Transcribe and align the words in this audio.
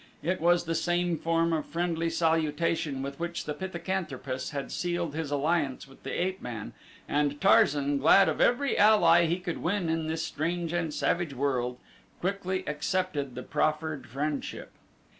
It 0.23 0.41
was 0.41 0.63
the 0.63 0.73
same 0.73 1.15
form 1.19 1.53
of 1.53 1.63
friendly 1.67 2.09
salutation 2.09 3.03
with 3.03 3.19
which 3.19 3.45
the 3.45 3.53
pithecanthropus 3.53 4.49
had 4.49 4.71
sealed 4.71 5.13
his 5.13 5.29
alliance 5.29 5.87
with 5.87 6.01
the 6.01 6.09
ape 6.19 6.41
man 6.41 6.73
and 7.07 7.39
Tarzan, 7.39 7.99
glad 7.99 8.27
of 8.27 8.41
every 8.41 8.75
ally 8.79 9.27
he 9.27 9.37
could 9.37 9.59
win 9.59 9.89
in 9.89 10.07
this 10.07 10.23
strange 10.23 10.73
and 10.73 10.91
savage 10.91 11.35
world, 11.35 11.77
quickly 12.19 12.63
accepted 12.65 13.35
the 13.35 13.43
proffered 13.43 14.07
friendship. 14.07 14.71